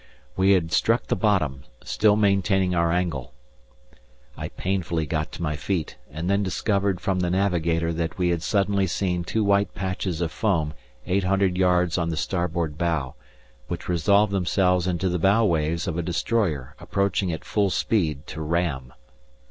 We 0.35 0.53
had 0.53 0.71
struck 0.71 1.05
the 1.05 1.15
bottom, 1.15 1.61
still 1.83 2.15
maintaining 2.15 2.73
our 2.73 2.91
angle. 2.91 3.33
I 4.35 4.49
painfully 4.49 5.05
got 5.05 5.31
to 5.33 5.43
my 5.43 5.55
feet 5.55 5.95
and 6.09 6.27
then 6.27 6.41
discovered 6.41 6.99
from 6.99 7.19
the 7.19 7.29
navigator 7.29 7.93
that 7.93 8.15
he 8.17 8.29
had 8.31 8.41
suddenly 8.41 8.87
seen 8.87 9.23
two 9.23 9.43
white 9.43 9.75
patches 9.75 10.19
of 10.19 10.31
foam 10.31 10.73
800 11.05 11.55
yards 11.55 11.99
on 11.99 12.09
the 12.09 12.17
starboard 12.17 12.79
bow, 12.79 13.13
which 13.67 13.87
resolved 13.87 14.33
themselves 14.33 14.87
into 14.87 15.07
the 15.07 15.19
bow 15.19 15.45
waves 15.45 15.85
of 15.87 15.99
a 15.99 16.01
destroyer 16.01 16.73
approaching 16.79 17.31
at 17.31 17.45
full 17.45 17.69
speed 17.69 18.25
to 18.25 18.41
ram. 18.41 18.93